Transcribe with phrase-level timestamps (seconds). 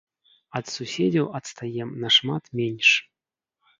[0.59, 2.89] Ад суседзяў адстаем нашмат менш.